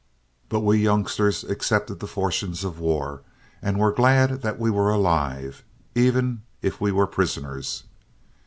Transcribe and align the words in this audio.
But 0.49 0.61
we 0.61 0.79
youngsters 0.79 1.43
accepted 1.43 1.99
the 1.99 2.07
fortunes 2.07 2.63
of 2.63 2.79
war 2.79 3.21
and 3.61 3.77
were 3.77 3.91
glad 3.91 4.41
that 4.41 4.57
we 4.57 4.71
were 4.71 4.89
alive, 4.89 5.63
even 5.93 6.41
if 6.63 6.81
we 6.81 6.91
were 6.91 7.05
prisoners. 7.05 7.83